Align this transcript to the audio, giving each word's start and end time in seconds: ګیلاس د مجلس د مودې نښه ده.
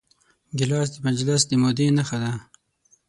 ګیلاس 0.57 0.87
د 0.93 0.97
مجلس 1.07 1.41
د 1.49 1.51
مودې 1.61 1.87
نښه 1.97 2.17
ده. 2.23 2.33